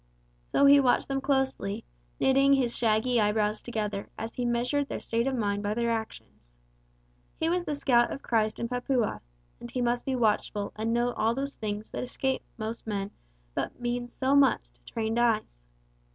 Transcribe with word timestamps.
So 0.51 0.65
he 0.65 0.79
watched 0.79 1.07
them 1.09 1.21
closely, 1.21 1.83
knitting 2.19 2.53
his 2.53 2.75
shaggy 2.75 3.21
eyebrows 3.21 3.61
together 3.61 4.09
as 4.17 4.33
he 4.33 4.45
measured 4.45 4.89
their 4.89 4.99
state 4.99 5.27
of 5.27 5.35
mind 5.35 5.61
by 5.61 5.75
their 5.75 5.91
actions. 5.91 6.55
He 7.39 7.49
was 7.49 7.65
the 7.65 7.75
Scout 7.75 8.11
of 8.11 8.23
Christ 8.23 8.59
in 8.59 8.67
Papua, 8.67 9.21
and 9.59 9.69
he 9.69 9.79
must 9.79 10.03
be 10.03 10.15
watchful 10.15 10.73
and 10.75 10.91
note 10.91 11.13
all 11.17 11.35
those 11.35 11.53
things 11.55 11.91
that 11.91 12.03
escape 12.03 12.41
most 12.57 12.87
men 12.87 13.11
but 13.53 13.79
mean 13.79 14.07
so 14.07 14.35
much 14.35 14.71
to 14.73 14.83
trained 14.91 15.19
eyes. 15.19 15.63